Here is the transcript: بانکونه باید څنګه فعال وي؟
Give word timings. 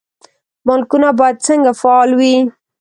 بانکونه 0.65 1.09
باید 1.19 1.37
څنګه 1.47 1.71
فعال 1.81 2.09
وي؟ 2.19 2.35